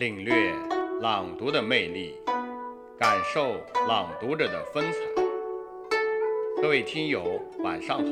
[0.00, 0.50] 领略
[1.02, 2.14] 朗读的魅力，
[2.98, 3.56] 感受
[3.86, 4.98] 朗读者的风采。
[6.62, 8.04] 各位听友，晚上好，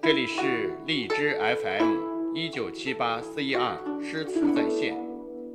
[0.00, 4.96] 这里是荔枝 FM 一九七八四一二诗词在线，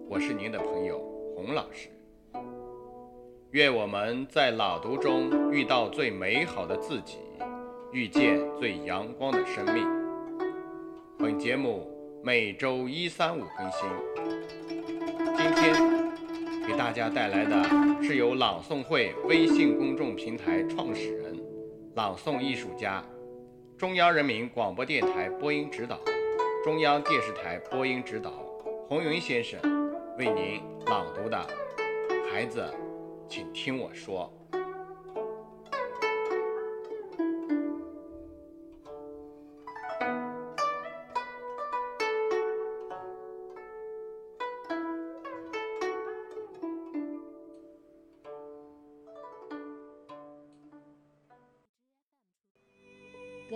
[0.10, 1.00] 我是您的朋友
[1.38, 1.88] 洪老师。
[3.52, 7.20] 愿我们在朗读中遇到最美好的自己，
[7.94, 9.88] 遇见最阳光的生命。
[11.18, 11.90] 本节目
[12.22, 14.39] 每周一、三、五更新。
[15.52, 15.74] 今天
[16.68, 21.36] 给大家带来的是由朗诵会微信公众平台创始人、
[21.96, 23.04] 朗诵艺术家、
[23.76, 26.00] 中央人民广播电台播音指导、
[26.64, 28.30] 中央电视台播音指导
[28.88, 29.60] 洪云先生
[30.20, 31.38] 为您朗读的
[32.32, 32.62] 《孩子》。
[33.28, 34.32] 请听我说，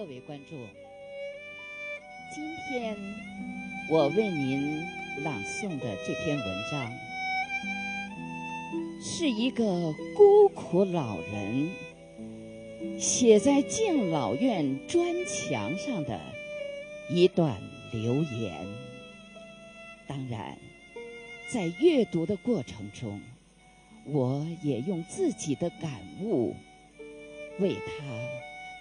[0.04, 0.60] 各位观众，
[2.36, 2.98] 今天
[3.90, 4.84] 我为您
[5.24, 6.92] 朗诵的这篇文章。
[9.02, 9.64] 是一个
[10.14, 11.70] 孤苦老人
[13.00, 16.20] 写在敬老院砖墙上的
[17.10, 17.58] 一段
[17.94, 18.54] 留言。
[20.06, 20.58] 当然，
[21.50, 23.22] 在阅读的过程中，
[24.08, 26.54] 我也用自己的感悟
[27.58, 28.04] 为他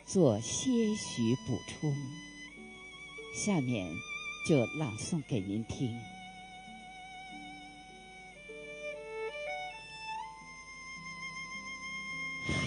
[0.07, 1.95] 做些许补充。
[3.35, 3.91] 下面
[4.47, 5.99] 就朗诵给您听。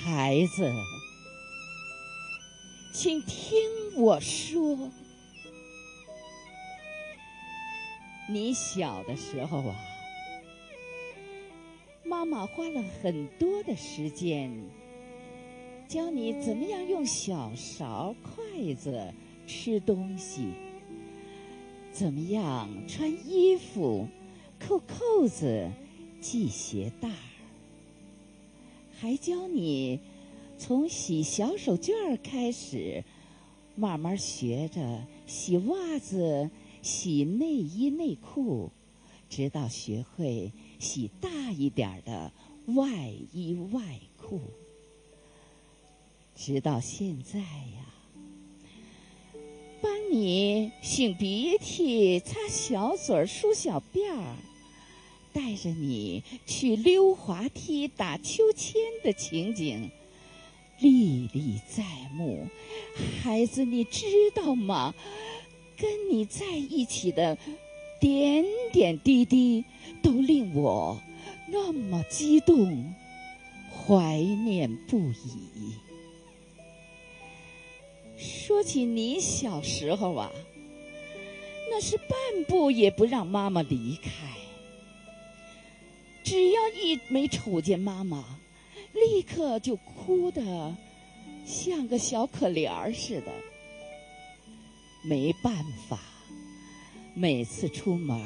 [0.03, 0.71] 孩子，
[2.93, 3.59] 请听
[3.97, 4.91] 我说。
[8.27, 9.75] 你小的时候啊，
[12.03, 14.51] 妈妈花了很多的时间
[15.87, 19.13] 教你怎么样用小勺、筷子
[19.45, 20.49] 吃东西，
[21.91, 24.07] 怎么样穿衣服、
[24.59, 25.69] 扣扣子、
[26.19, 27.15] 系鞋带儿。
[28.97, 29.99] 还教你
[30.57, 33.03] 从洗小手绢儿开始，
[33.75, 36.49] 慢慢学着洗袜子、
[36.81, 38.71] 洗内衣内裤，
[39.29, 42.31] 直到学会洗大一点的
[42.73, 44.41] 外衣外裤。
[46.35, 47.85] 直到现在呀，
[49.81, 54.35] 帮你擤鼻涕、擦小嘴儿、梳小辫儿。
[55.33, 59.91] 带着你去溜滑梯、打秋千的情景
[60.79, 62.47] 历历在目，
[63.21, 64.93] 孩子，你知道吗？
[65.77, 67.37] 跟你在一起的
[67.99, 69.65] 点点滴滴
[70.01, 71.01] 都令我
[71.49, 72.93] 那么激动，
[73.69, 75.75] 怀念不已。
[78.17, 80.31] 说起你小时候啊，
[81.69, 82.09] 那是半
[82.47, 84.09] 步也不让妈妈离开。
[86.23, 88.23] 只要一没瞅见妈妈，
[88.93, 90.75] 立刻就哭得
[91.45, 93.31] 像个小可怜儿似的。
[95.03, 95.53] 没办
[95.87, 95.99] 法，
[97.13, 98.19] 每次出门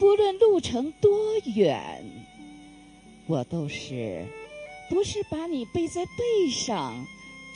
[0.00, 2.04] 不论路程多远，
[3.28, 4.26] 我都是
[4.90, 7.06] 不是把你背在背上，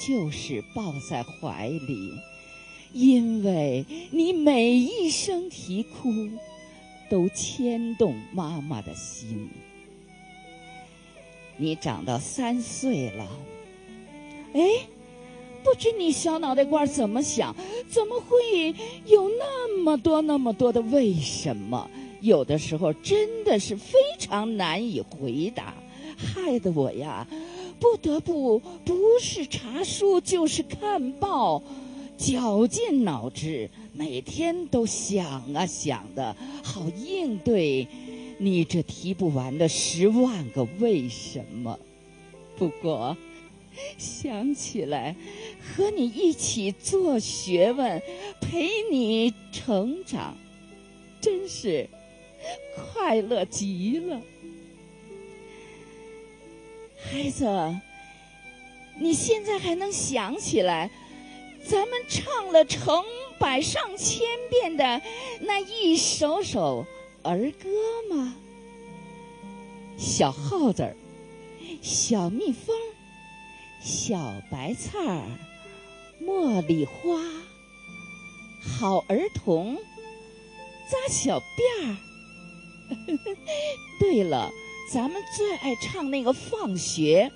[0.04, 2.14] 就是抱在怀里，
[2.92, 6.10] 因为你每一声啼哭。
[7.10, 9.50] 都牵动妈妈的心。
[11.56, 13.26] 你长到三岁了，
[14.52, 14.60] 哎，
[15.64, 17.52] 不知你小脑袋瓜怎么想？
[17.88, 18.72] 怎么会
[19.06, 21.90] 有那么多那么多的为什么？
[22.20, 25.74] 有的时候真的是非常难以回答，
[26.16, 27.26] 害得我呀，
[27.80, 31.62] 不得不不是查书就是看报。
[32.16, 37.88] 绞尽脑汁，每天都想啊想的，好应对
[38.36, 41.78] 你这提不完的十万个为什么。
[42.58, 43.16] 不过
[43.96, 45.16] 想起来
[45.64, 48.02] 和你一起做学问，
[48.38, 50.36] 陪你成长，
[51.22, 51.88] 真是
[52.76, 54.20] 快乐极了。
[57.02, 57.46] 孩子，
[58.98, 60.90] 你现在还能想起来？
[61.62, 63.04] 咱们唱了成
[63.38, 65.02] 百上千遍的
[65.40, 66.86] 那一首首
[67.22, 67.68] 儿歌
[68.14, 68.34] 吗？
[69.98, 70.96] 小耗子儿、
[71.82, 72.74] 小蜜蜂、
[73.82, 74.18] 小
[74.50, 75.22] 白菜儿、
[76.22, 77.20] 茉莉花，
[78.62, 79.76] 好儿童
[80.90, 81.96] 扎小辫儿，
[84.00, 84.50] 对了，
[84.92, 87.30] 咱们最爱唱那个放学。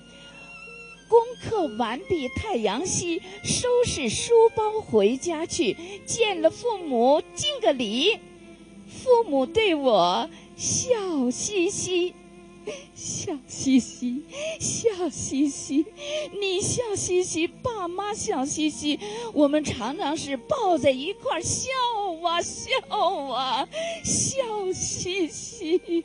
[1.07, 8.19] 功课完毕，太阳西，收拾书包回家去，见了父母敬个礼，
[8.89, 12.13] 父母对我笑嘻嘻，
[12.93, 14.25] 笑嘻嘻，
[14.59, 15.85] 笑嘻嘻，
[16.37, 18.99] 你笑嘻嘻，爸妈笑嘻嘻，
[19.31, 21.69] 我们常常是抱在一块儿笑
[22.21, 22.69] 啊笑
[23.31, 23.69] 啊，
[24.03, 26.03] 笑嘻嘻。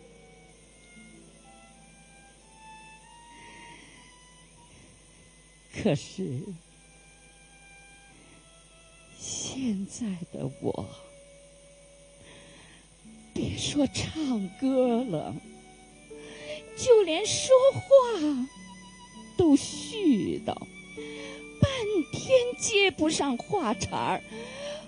[5.83, 6.43] 可是，
[9.19, 10.85] 现在的我，
[13.33, 15.35] 别说唱歌了，
[16.77, 17.81] 就连说话
[19.39, 21.71] 都絮叨，半
[22.13, 24.23] 天接不上话茬儿。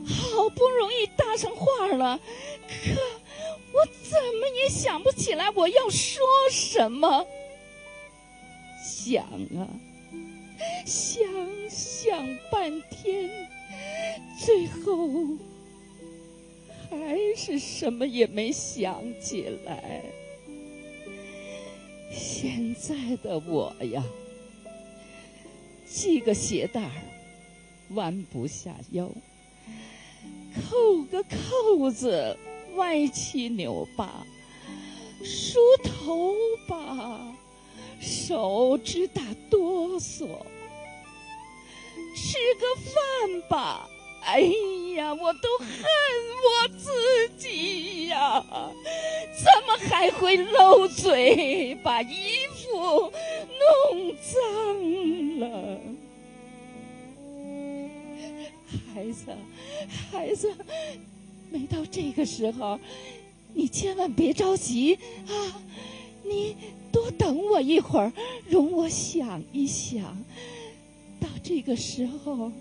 [0.04, 2.18] 好不容易搭上话了，
[2.68, 2.90] 可
[3.72, 7.26] 我怎么也想不起来我要说什么。
[8.84, 9.70] 想啊。
[10.84, 11.25] 想
[11.69, 13.31] 想半天，
[14.44, 15.37] 最后
[16.90, 20.02] 还是什么也没想起来。
[22.11, 24.05] 现在的我呀，
[25.87, 27.02] 系个鞋带儿
[27.90, 29.11] 弯不下腰，
[30.55, 32.37] 扣个扣子
[32.75, 34.26] 歪七扭八，
[35.23, 36.35] 梳头
[36.69, 37.35] 吧。
[38.00, 40.26] 手直打哆嗦，
[42.14, 43.88] 吃个饭吧，
[44.23, 44.41] 哎
[44.97, 45.69] 呀，我都恨
[46.44, 48.44] 我自己呀！
[48.50, 53.12] 怎么还会漏嘴，把衣服
[53.91, 55.81] 弄脏了？
[58.94, 59.37] 孩子，
[60.11, 60.53] 孩子，
[61.50, 62.79] 没到这个时候，
[63.55, 64.94] 你千万别着急
[65.26, 65.61] 啊！
[66.23, 66.56] 你。
[66.93, 68.12] 多等我一会儿，
[68.47, 70.14] 容我想一想。
[71.42, 72.52] 这个时候，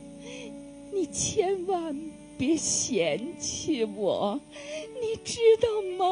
[0.91, 1.95] 你千万
[2.37, 4.39] 别嫌弃我，
[4.99, 5.67] 你知道
[5.97, 6.11] 吗？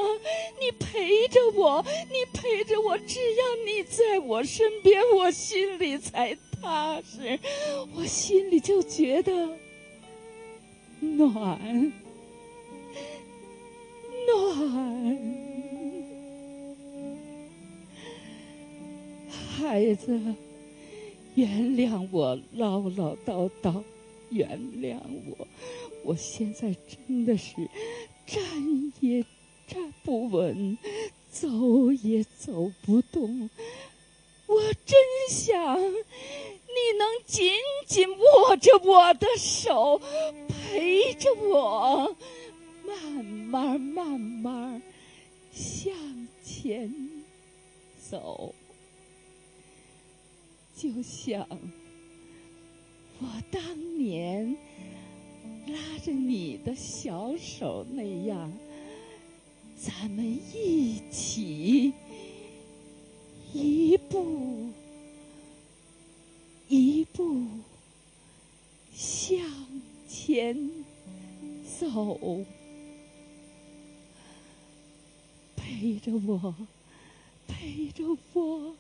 [0.60, 7.40] 你陪着我，你陪着我，只要你在我身边，我心里才踏实，
[7.96, 9.32] 我心里就觉得
[11.00, 11.92] 暖
[14.28, 15.18] 暖。
[19.58, 20.20] 孩子，
[21.40, 23.82] 原谅我唠唠叨叨，
[24.30, 25.00] 原谅
[25.38, 25.48] 我，
[26.04, 27.56] 我现在真的是
[28.28, 28.42] 站
[29.00, 29.24] 也
[29.66, 30.78] 站不稳，
[31.32, 31.48] 走
[32.04, 33.50] 也走不动。
[34.48, 34.98] 我真
[35.30, 37.54] 想你能紧
[37.88, 40.02] 紧握着我的手，
[40.50, 42.18] 陪着我，
[42.86, 44.82] 慢慢慢慢
[45.54, 45.94] 向
[46.44, 46.94] 前
[48.10, 48.54] 走。
[50.80, 51.46] 就像
[53.20, 54.56] 我当年
[55.68, 58.50] 拉着你的小手那样，
[59.78, 61.92] 咱们一起
[63.54, 64.70] 一步
[66.70, 67.46] 一步
[68.94, 69.38] 向
[70.08, 70.72] 前
[71.78, 72.46] 走，
[75.58, 76.56] 陪着我，
[77.46, 78.74] 陪着我。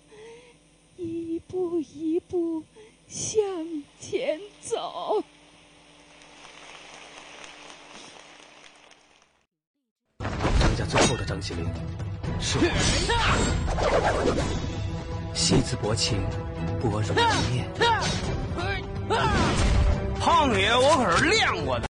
[0.99, 2.61] 一步一步
[3.07, 3.41] 向
[4.01, 5.23] 前走。
[10.19, 11.65] 张家最后的张起灵
[12.41, 12.65] 是我。
[15.33, 16.21] 戏子薄情，
[16.81, 17.17] 薄如一
[17.53, 17.65] 面。
[20.19, 21.77] 胖爷，我可是练过的。